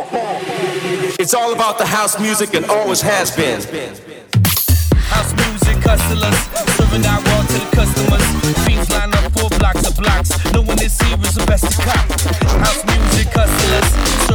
[0.00, 3.60] It's all about the house music and always has been.
[5.10, 6.38] House music hustlers,
[6.76, 8.22] serving out raw to the customers.
[8.64, 10.30] Fiends line up four blocks of blocks.
[10.52, 12.06] No one is here is the best to cop.
[12.62, 14.27] House music hustlers,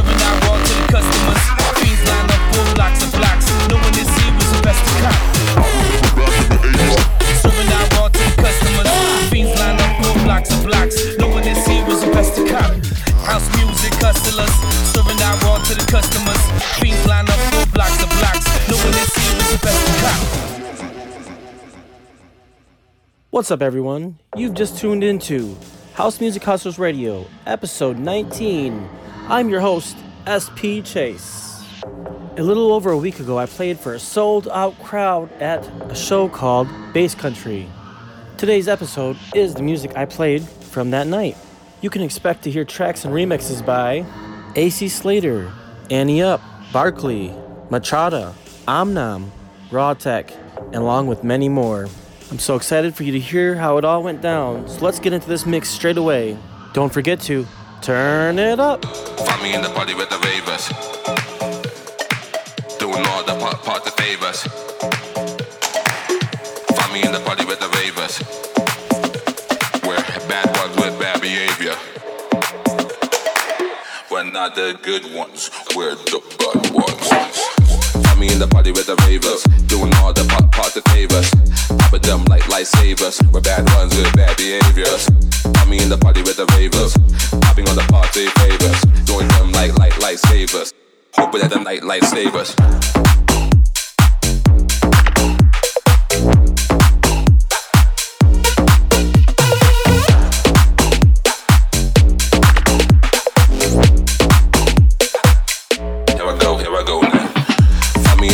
[23.44, 24.18] What's up, everyone?
[24.36, 25.54] You've just tuned into
[25.92, 28.88] House Music Hustlers Radio, episode 19.
[29.28, 31.62] I'm your host, SP Chase.
[32.38, 35.94] A little over a week ago, I played for a sold out crowd at a
[35.94, 37.68] show called Bass Country.
[38.38, 41.36] Today's episode is the music I played from that night.
[41.82, 44.06] You can expect to hear tracks and remixes by
[44.56, 45.52] AC Slater,
[45.90, 46.40] Anti Up,
[46.72, 47.28] Barkley,
[47.68, 48.32] Machada,
[48.66, 49.28] Omnom,
[49.70, 50.32] Raw Tech,
[50.72, 51.90] and along with many more.
[52.30, 55.12] I'm so excited for you to hear how it all went down, so let's get
[55.12, 56.36] into this mix straight away.
[56.72, 57.46] Don't forget to
[57.82, 58.84] turn it up.
[58.84, 60.68] Find me in the party with the ravers.
[62.78, 64.42] Doing all the part, part the favors.
[66.76, 68.18] Find me in the party with the ravers.
[69.86, 71.76] We're bad ones with bad behavior.
[74.10, 77.53] We're not the good ones, we're the bad ones.
[78.24, 79.44] Me in the party with the ravers.
[79.66, 81.28] Doing all the part, part favors.
[81.76, 83.20] Pop them like lifesavers.
[83.30, 85.04] We're bad ones with bad behaviors.
[85.58, 86.96] Find me in the party with the ravers.
[87.42, 88.80] Popping on the party favors.
[89.04, 90.72] Doing them like like lifesavers.
[91.12, 93.53] Hoping that the night lifesavers.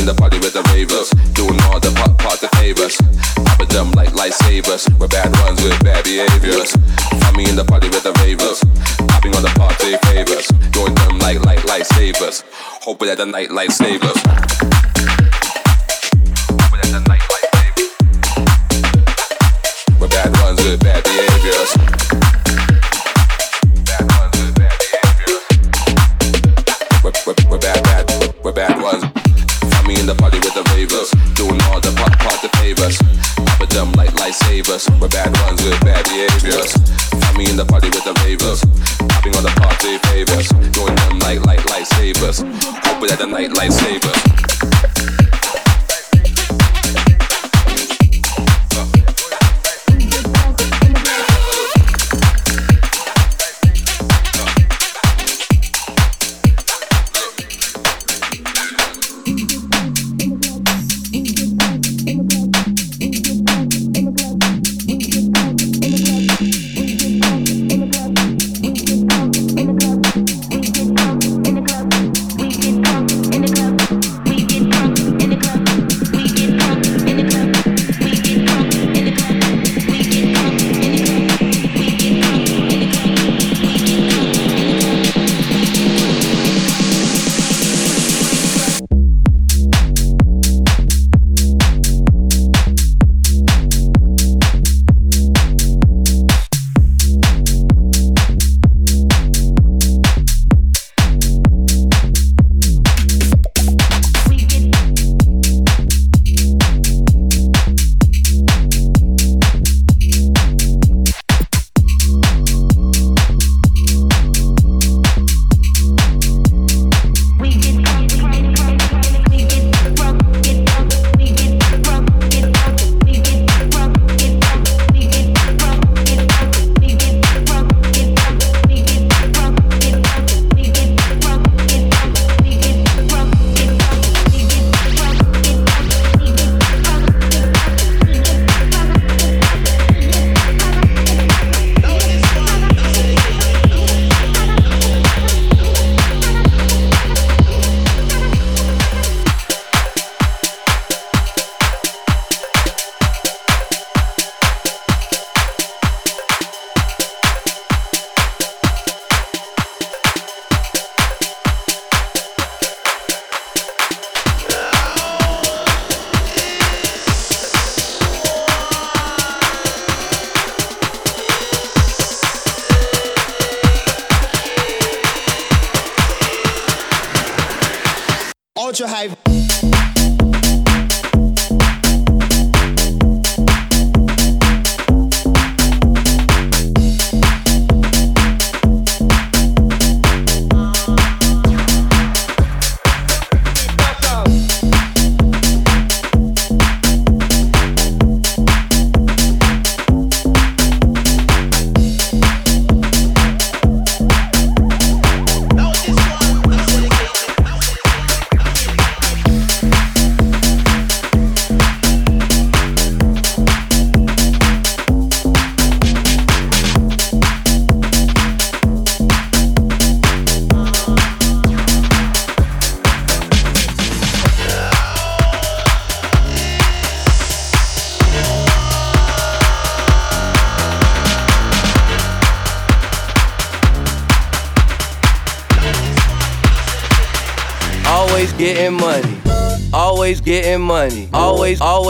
[0.00, 2.96] In the party with the ravers, doing all the part, part favors.
[3.44, 4.88] Popping them like lifesavers.
[4.98, 6.72] We're bad ones with bad behaviors.
[7.20, 8.64] Find me in the party with the ravers,
[9.08, 12.42] popping on the party favors, doing them like like lifesavers.
[12.82, 14.18] Hoping that the night lifesavers.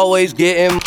[0.00, 0.80] always getting.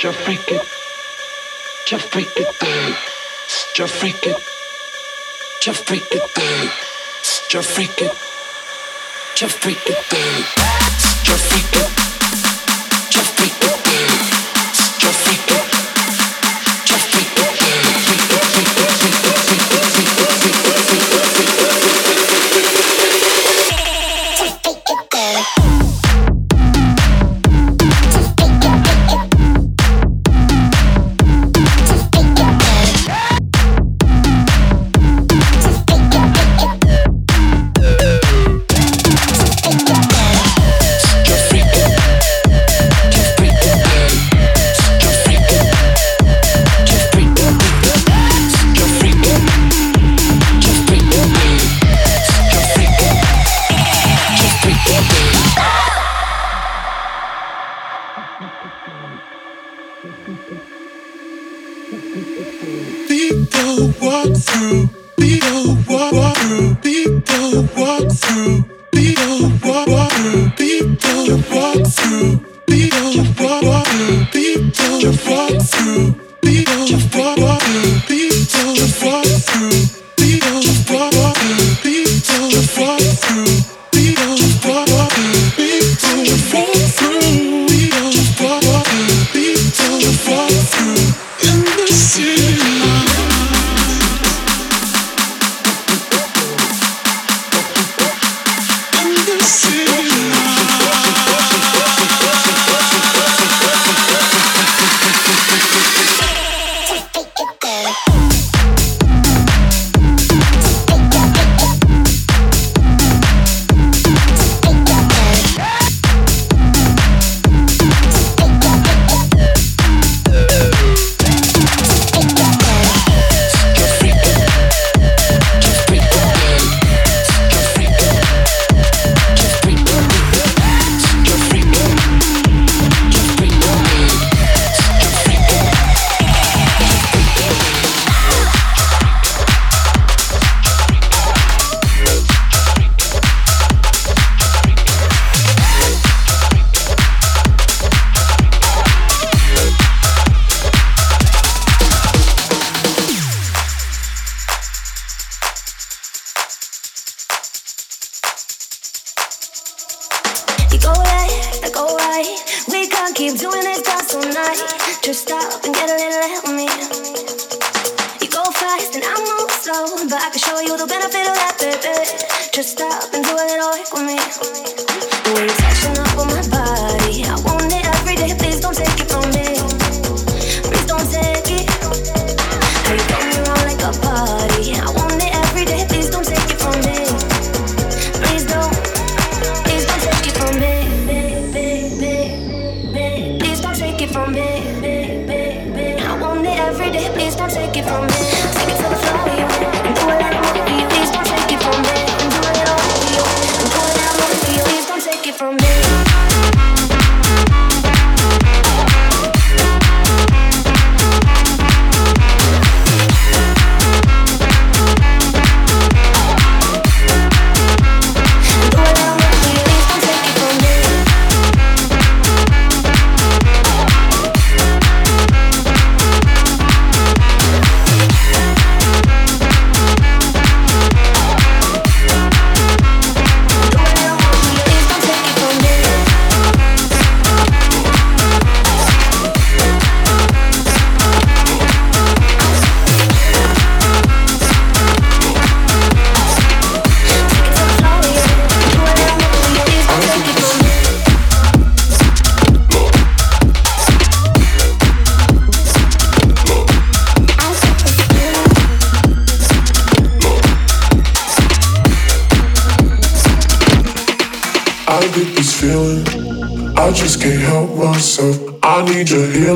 [0.00, 0.62] Just freak it.
[1.88, 2.94] Just freak it down.
[3.74, 4.36] Just freak it.
[5.60, 6.68] Just freak it down.
[7.50, 8.12] Just freak it.
[9.34, 10.42] Just freak it down.
[11.24, 13.10] Just freak it.
[13.10, 13.77] Just freak it.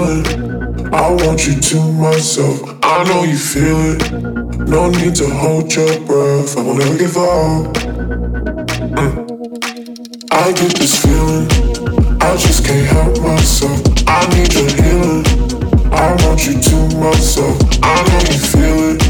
[0.02, 0.92] feel it.
[0.92, 2.78] I want you to myself.
[2.82, 4.12] I know you feel it.
[4.68, 6.56] No need to hold your breath.
[6.56, 7.74] I won't ever give up.
[8.98, 9.12] Mm.
[10.30, 11.46] I get this feeling.
[12.20, 13.80] I just can't help myself.
[14.06, 15.24] I need your healing.
[15.92, 17.58] I want you to myself.
[17.82, 19.00] I know you feel it.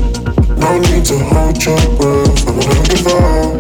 [0.59, 2.49] No need to hold your breath.
[2.49, 3.52] I won't ever give up.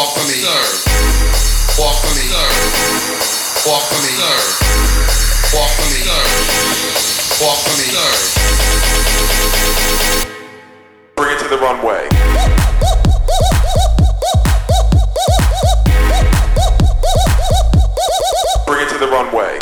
[0.00, 0.32] Walk for me.
[0.40, 0.80] Serve.
[1.78, 2.24] Walk for me.
[2.32, 2.56] Serve.
[3.66, 4.08] Walk for me.
[4.16, 4.48] Serve.
[5.52, 6.00] Walk for me.
[6.08, 6.32] Serve.
[7.42, 7.84] Walk for me.
[7.92, 8.16] Serve.
[11.16, 12.08] Bring it to the runway.
[18.66, 19.59] Bring it to the runway.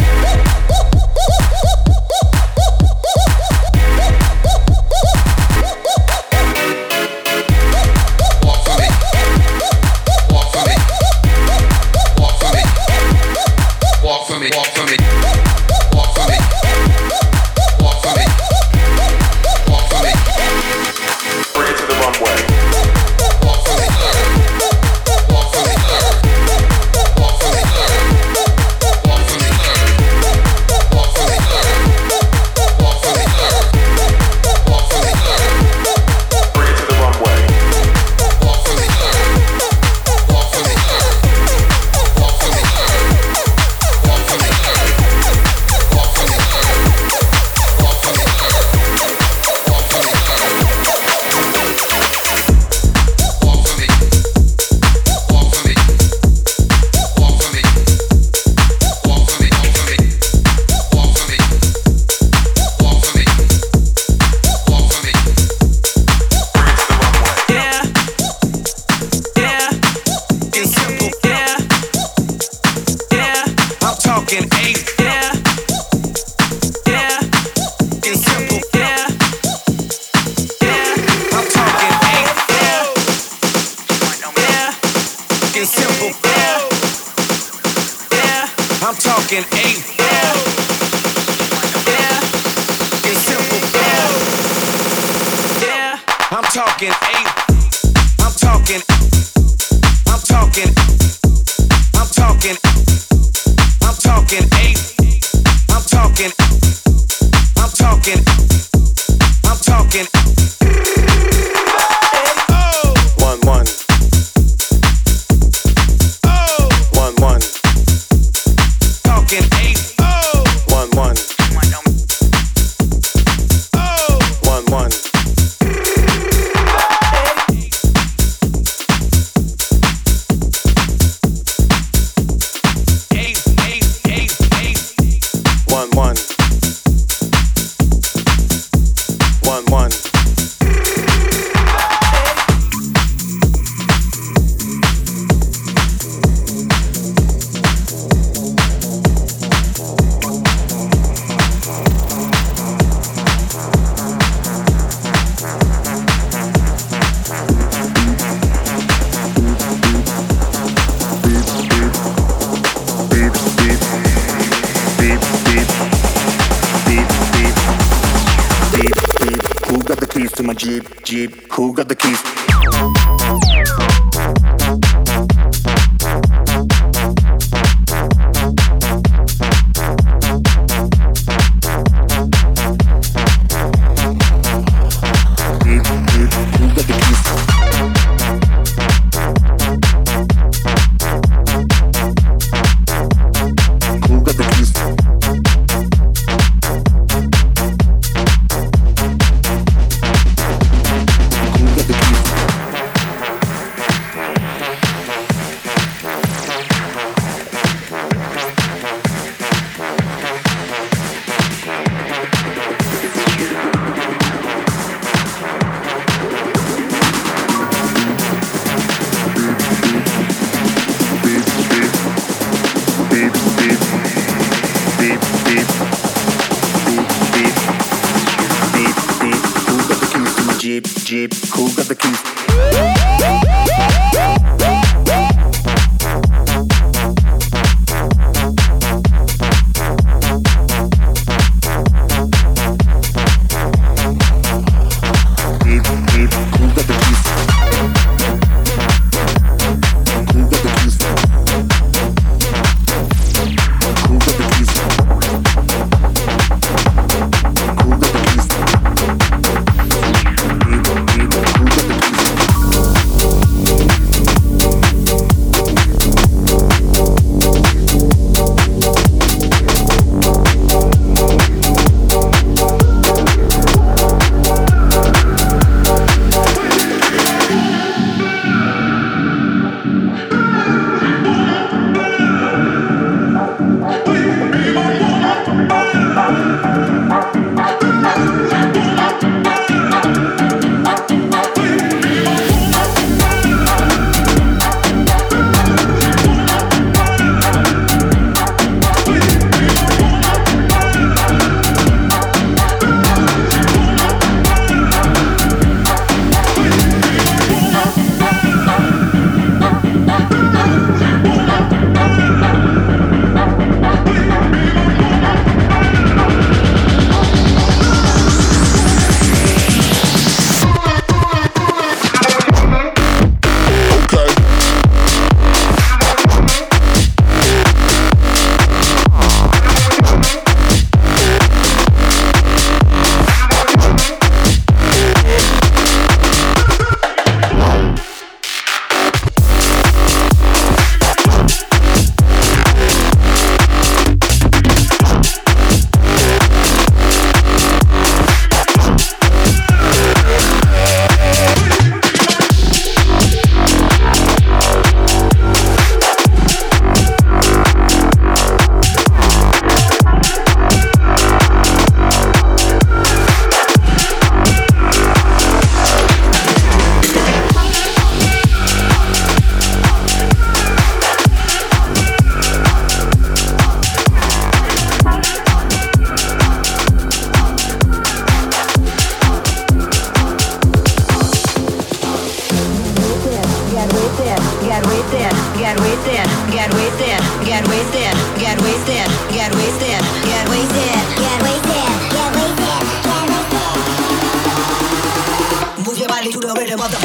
[396.77, 396.99] The.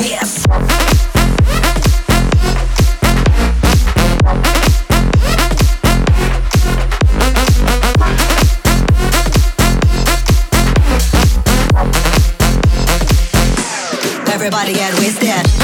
[14.34, 15.63] Everybody get wasted.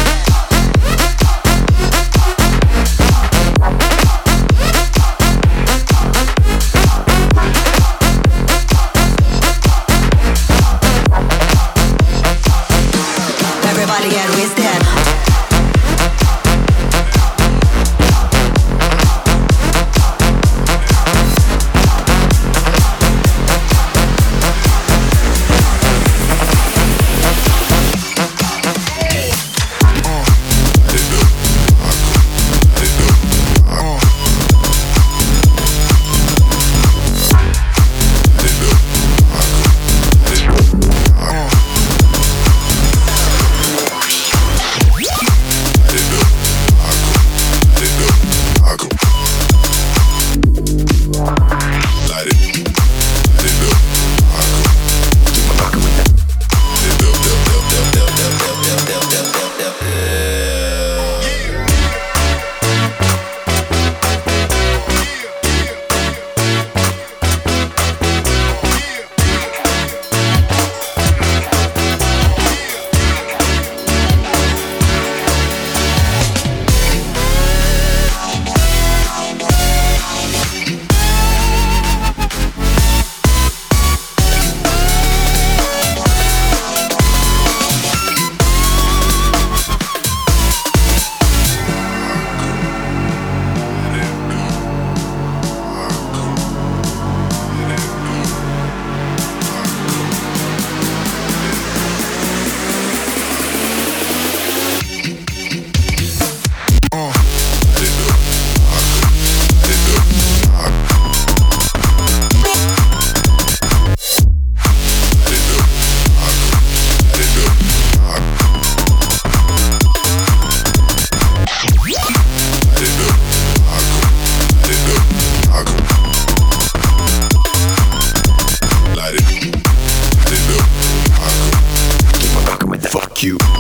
[133.24, 133.59] you.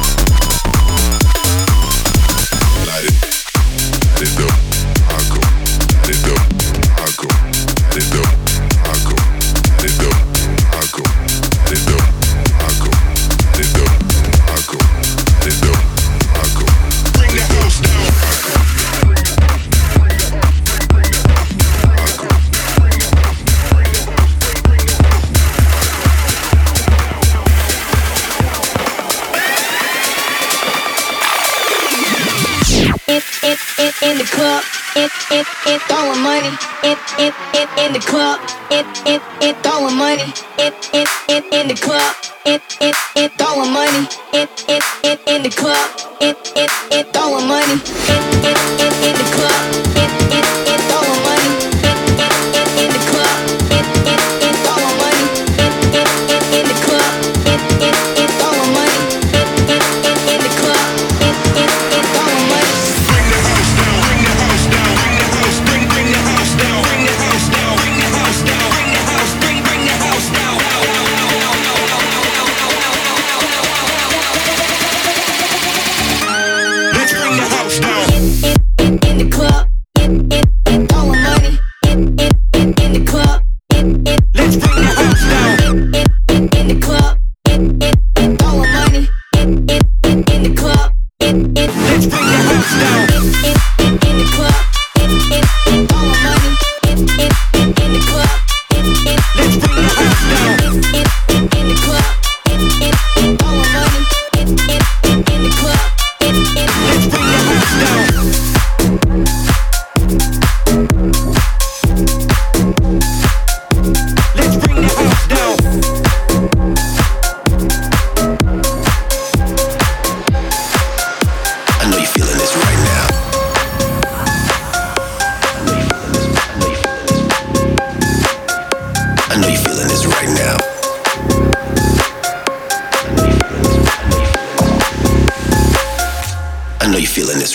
[36.49, 38.39] money, in in in in the club,
[38.71, 43.71] in in in throwing money, in in in in the club, in in in throwing
[43.73, 45.89] money, in in in in the club,
[46.21, 50.67] in in in throwing money, in in in in the club, in in.
[50.67, 50.68] in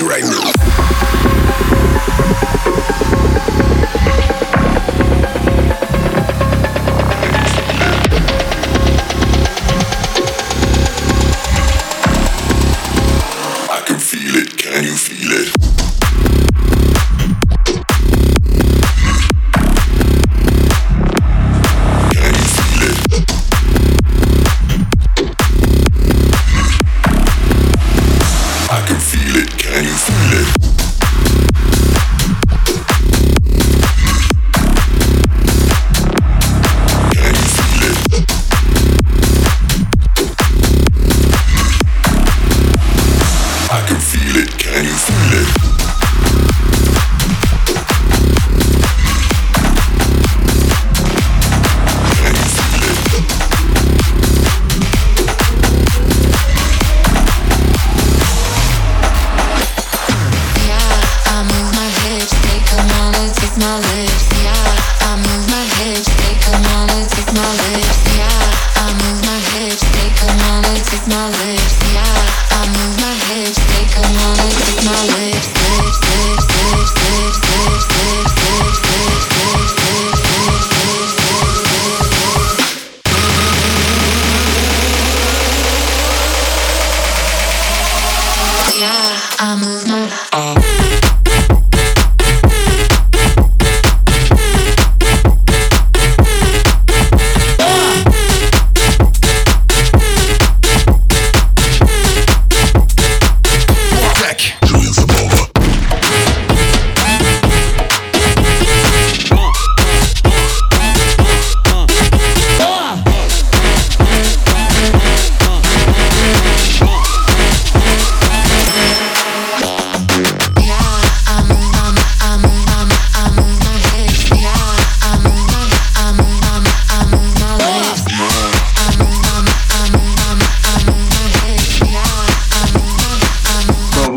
[0.03, 0.43] right now.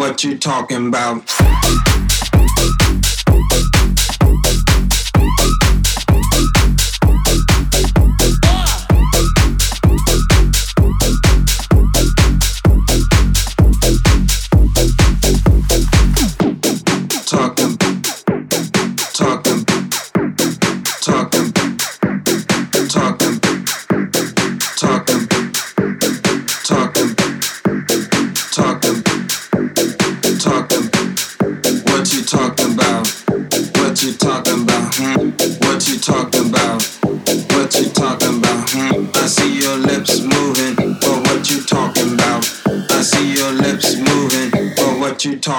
[0.07, 2.06] what you talking about.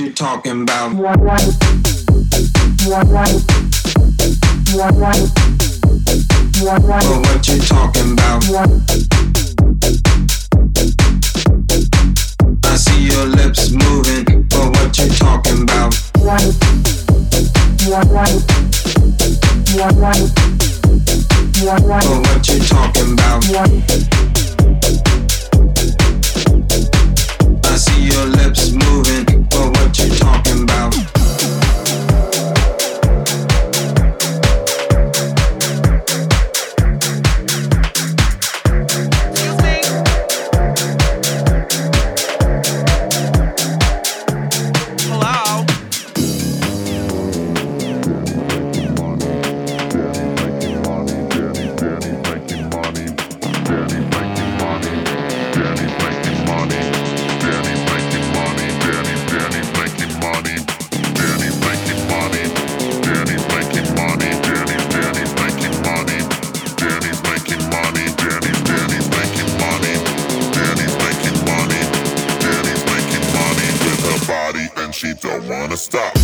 [0.00, 0.94] you talking about.
[0.94, 1.42] What what
[7.48, 9.09] you talking about?
[75.80, 76.19] stop.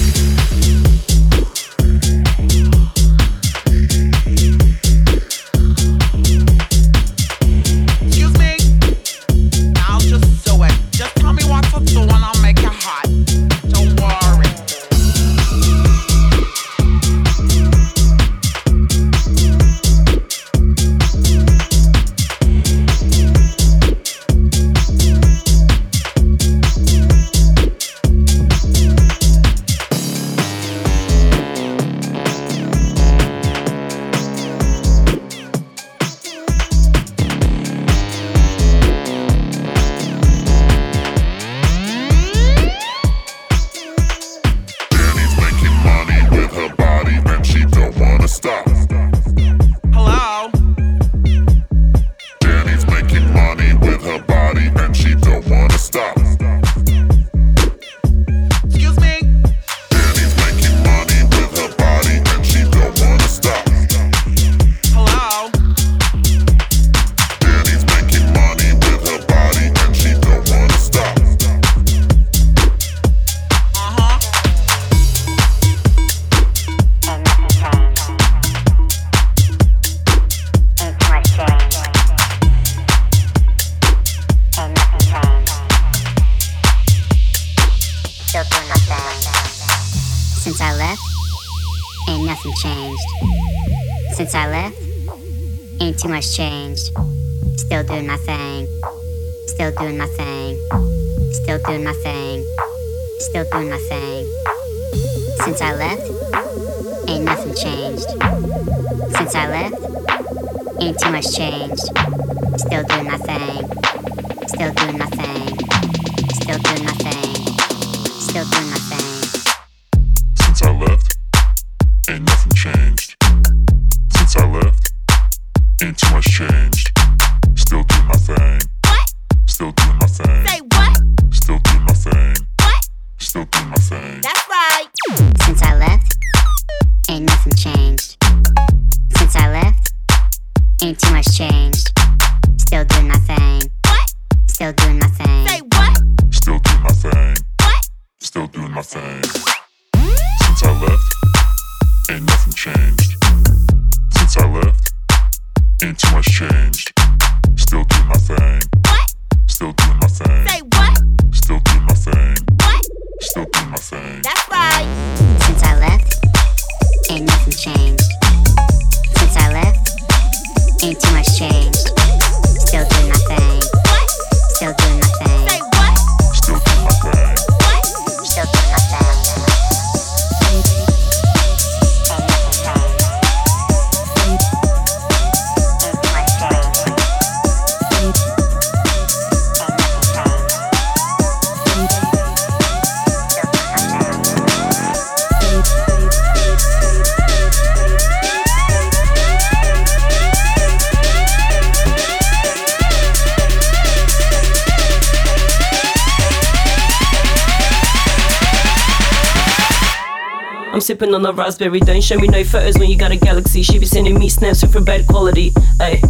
[210.97, 211.81] Sipping on the raspberry.
[211.81, 213.63] Don't show me no photos when you got a galaxy.
[213.63, 215.53] She be sending me snaps with her bad quality.
[215.79, 216.01] Ay.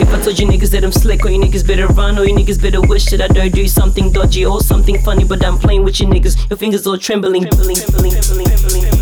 [0.00, 2.34] If I told you niggas that I'm slick, or you niggas better run, or you
[2.34, 5.84] niggas better wish that I don't do something dodgy or something funny, but I'm playing
[5.84, 6.50] with you niggas.
[6.50, 8.93] Your fingers all trembling, trembling, trembling, trembling.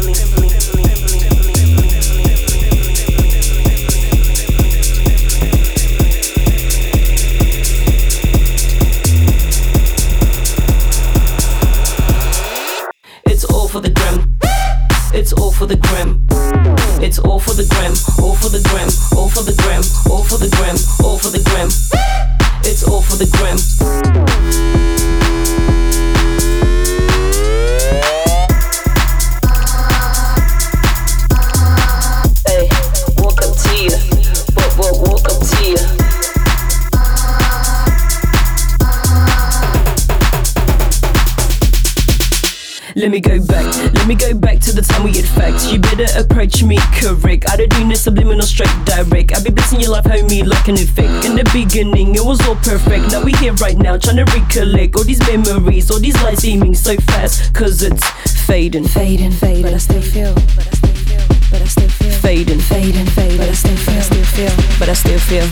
[42.95, 43.65] Let me go back,
[43.95, 45.73] let me go back to the time we had facts.
[45.73, 47.49] You better approach me correct.
[47.49, 49.33] I don't do no subliminal straight direct.
[49.33, 51.25] I be blessing your life, homie, like an effect.
[51.25, 53.11] In the beginning, it was all perfect.
[53.11, 56.75] Now we here right now, trying to recollect all these memories, all these lights seeming
[56.75, 57.55] so fast.
[57.55, 58.05] Cause it's
[58.45, 59.63] fading, fading, fading.
[59.63, 62.13] But I still feel, but I still feel, but I still feel.
[62.21, 63.39] Fading, fading, fading.
[63.39, 65.47] But I still feel, still feel, but I still feel.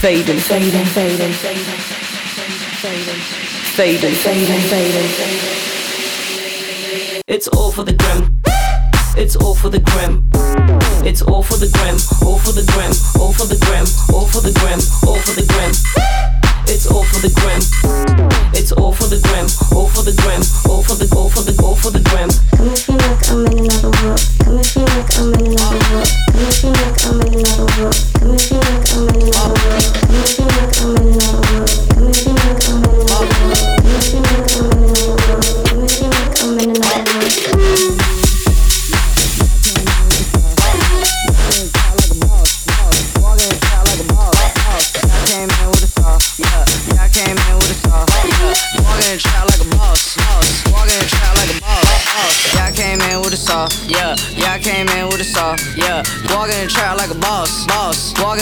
[0.00, 1.76] Fading Fading fading Fading, fading,
[2.80, 3.20] fading,
[3.76, 5.75] fading, fading, fading, fading.
[7.28, 8.38] It's all for the gram.
[9.16, 10.30] It's all for the gram.
[11.02, 11.98] It's all for the gram.
[12.22, 12.94] All for the gram.
[13.18, 13.82] All for the gram.
[14.14, 14.78] All for the gram.
[15.02, 15.74] All for the gram.
[16.70, 17.58] It's all for the gram.
[18.54, 19.50] It's all for the gram.
[19.74, 20.38] All for the gram.
[20.70, 22.30] All for the all for the all for the gram.
[22.54, 24.22] Come and feel like I'm in another world.
[24.46, 26.06] Come and feel like I'm in another world.
[26.30, 27.98] Come and feel like I'm in another world.
[28.22, 29.90] Come and feel like I'm in another world.
[29.98, 31.74] Come and feel like I'm in another world.
[31.90, 33.66] Come and feel like I'm in another world.
[33.66, 34.95] Come and feel like I'm in another world.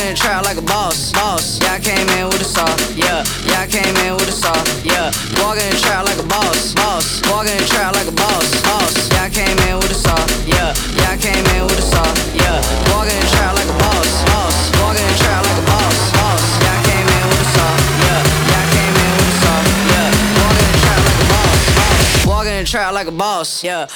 [0.04, 1.58] In the trap like a boss, boss.
[1.62, 4.68] Yeah, I came in with a sauce, yeah, yeah, I came in with a sauce,
[4.84, 5.08] yeah.
[5.40, 7.22] Walking in the trap like a boss, boss.
[7.30, 8.92] Walking in the trap like a boss, boss.
[9.12, 12.20] Yeah, I came in with a sauce, yeah, yeah, I came in with a sauce,
[12.36, 12.60] yeah.
[12.92, 14.56] Walking in the trap like a boss, boss.
[14.76, 16.44] Walking in the trap like a boss, boss.
[16.60, 19.72] Yeah, I came in with a sauce, yeah, yeah, I came in with a sauce,
[19.88, 20.08] yeah.
[20.36, 22.26] Walking in the trap like a boss, boss.
[22.28, 23.88] Walking in the trap like a boss, yeah.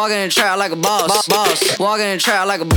[0.00, 1.78] Walking in the trap like a boss, boss.
[1.78, 2.68] Walking in the trap like a Ooh,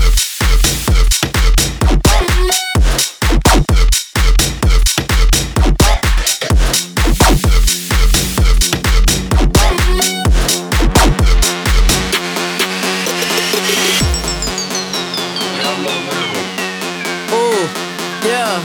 [18.28, 18.60] yeah,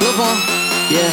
[0.00, 0.38] look on,
[0.88, 1.12] yeah.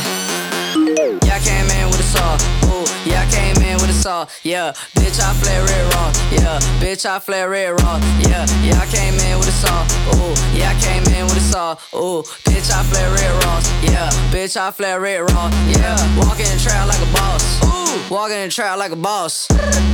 [1.26, 1.66] Yeah, I came in.
[1.66, 1.74] with a
[2.16, 2.38] saw.
[2.72, 4.28] Ooh, yeah, I came in with a saw.
[4.43, 6.07] Yeah, bitch, I flare red raw.
[6.32, 7.97] Yeah, bitch, I flare red raw.
[8.20, 9.84] Yeah, yeah, I came in with a saw.
[10.16, 11.74] Ooh, yeah, I came in with a saw.
[11.95, 13.59] Ooh, bitch, I flare red raw.
[13.82, 15.49] Yeah, bitch, I flare red raw.
[15.68, 17.43] Yeah, walking in the trap like a boss.
[17.66, 19.47] Ooh, walking in the trap like a boss.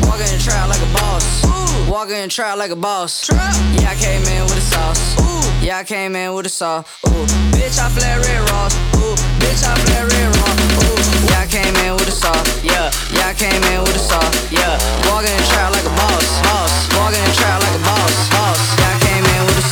[0.06, 1.26] Walking in the trap like a boss.
[1.46, 3.30] Ooh, walking in the trap like a boss.
[3.30, 5.16] Yeah, I came in with a sauce.
[5.20, 6.80] Ooh, yeah, I came in with a saw.
[7.08, 8.68] Ooh, bitch, I flare red raw.
[9.00, 10.54] Ooh, bitch, I flare red raw.
[10.86, 10.91] Ooh,
[11.32, 12.36] yeah, I came in with a saw.
[12.60, 14.20] Yeah, yeah, I came in with a saw.
[14.52, 14.76] Yeah,
[15.08, 16.28] walking in the trap like a boss.
[16.44, 18.30] Boss, walking in the trap like a boss.
[18.36, 19.64] Boss, yeah, I came in with.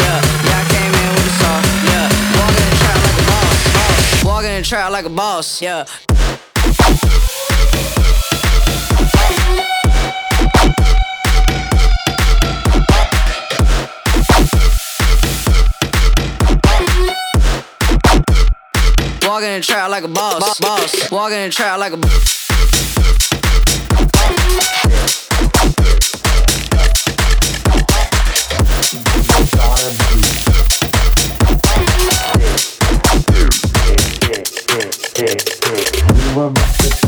[0.00, 1.36] Yeah, yeah, I came in with.
[1.84, 2.08] Yeah,
[2.40, 3.60] walking in the trap like a boss.
[3.76, 5.60] Boss, walking in the trap like a boss.
[5.60, 5.84] Yeah.
[19.24, 21.10] Walking in the trap like a boss, boss.
[21.12, 21.96] Walking in the trap like a
[36.34, 37.01] We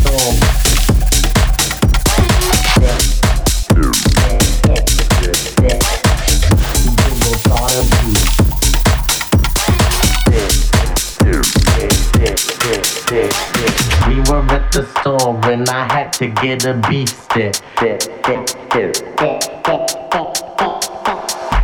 [15.05, 17.57] store and I had to get a beef stick.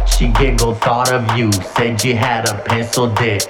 [0.07, 3.49] She giggled, thought of you, said you had a pencil dick.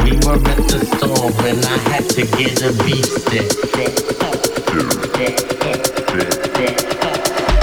[0.00, 3.50] We were at the store when I had to get a beef stick.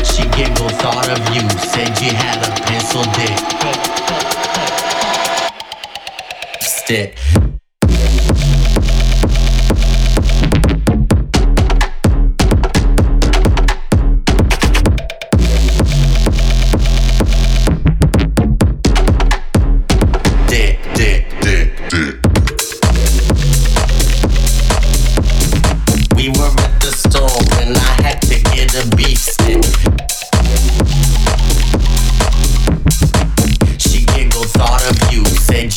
[0.06, 3.38] She giggled, thought of you, said you had a pencil dick.
[6.62, 7.47] Stick.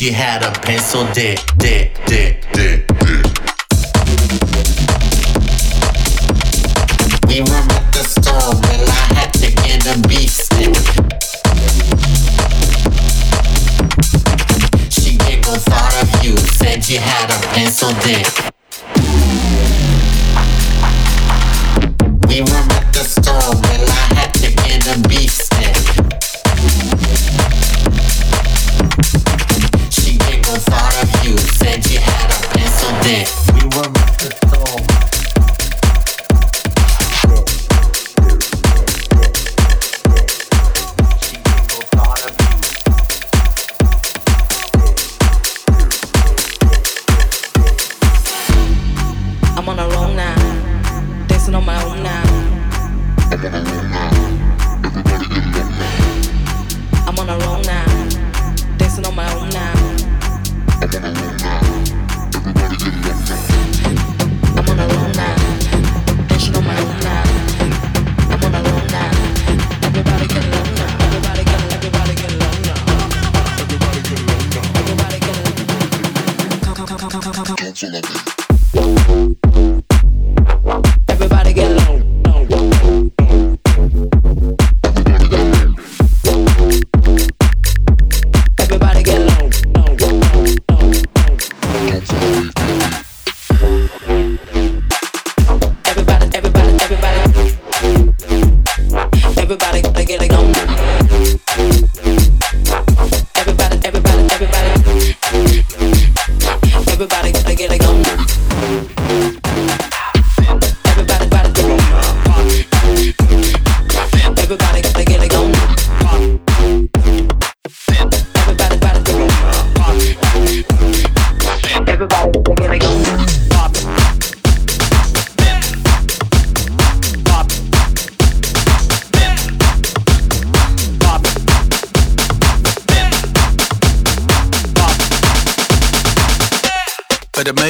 [0.01, 2.00] She had a pencil dick, dick.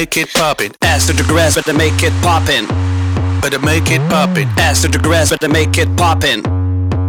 [0.02, 0.72] Make it poppin'.
[0.82, 2.66] Ass to the grass, better make it poppin'.
[3.40, 4.48] Better make it poppin'.
[4.58, 6.42] Ass to the grass, better make it poppin'.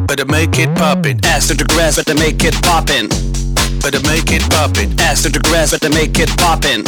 [0.06, 1.18] Better make it poppin'.
[1.26, 3.10] Ass to the grass, better make it poppin'.
[3.82, 4.94] Better make it poppin'.
[5.02, 6.86] Ass to the grass, better make it poppin'.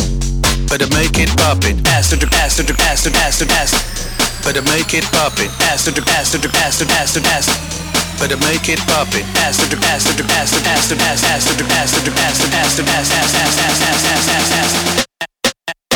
[0.69, 1.81] Better make it poppin'.
[1.89, 3.73] Ass to the ass to the ass to ass to ass.
[4.45, 5.49] Better make it poppin'.
[5.73, 7.49] Ass to the ass to the ass to ass to ass.
[8.21, 9.25] Better make it poppin'.
[9.41, 11.97] Ass to the ass to the ass to ass to ass ass to the ass
[11.97, 15.14] to the ass to ass to ass ass ass ass ass ass ass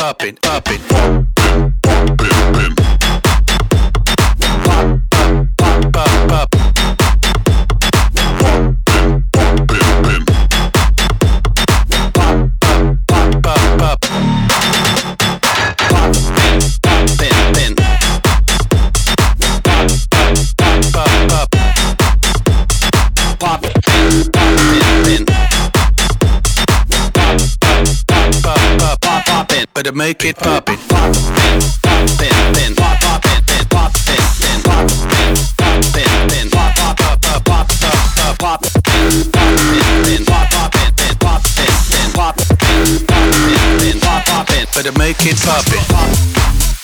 [0.00, 1.26] up and up and up.
[4.64, 6.59] Pop, up pop, up.
[29.80, 29.92] Poppin'.
[29.92, 30.78] Better make it poppin'.
[30.88, 31.12] Pop,
[32.18, 32.74] pin, pin.
[32.74, 33.66] Pop, pop, pin, pin.
[33.68, 34.62] Pop, pin, pin.
[34.62, 36.50] Pop, pin, pin, pin.
[36.50, 38.60] Pop, pop, pop, pop, pop, pop, pop, pop.
[38.62, 39.24] Pin,
[40.04, 40.24] pin.
[40.24, 41.16] Pop, pop, pin, pin.
[41.18, 42.12] Pop, pin, pin.
[42.12, 44.00] Pop, pin, pin, pin.
[44.00, 44.66] Pop, pop, pin.
[44.74, 46.79] Better make it poppin'.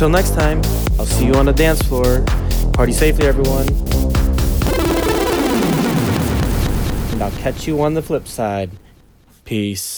[0.00, 0.62] Until next time,
[0.98, 2.24] I'll see you on the dance floor.
[2.72, 3.68] Party safely, everyone.
[7.12, 8.70] And I'll catch you on the flip side.
[9.44, 9.89] Peace.